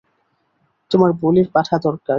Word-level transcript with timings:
তোমার 0.91 1.11
বলির 1.21 1.47
পাঠা 1.53 1.75
দরকার। 1.77 2.09